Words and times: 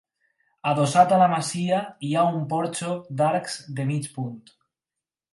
Adossat 0.69 1.11
a 1.17 1.17
la 1.23 1.25
masia 1.33 1.81
hi 2.07 2.13
ha 2.15 2.23
un 2.37 2.39
porxo 2.53 2.95
d'arcs 3.19 3.57
de 3.81 3.85
mig 3.91 4.09
punt. 4.15 4.41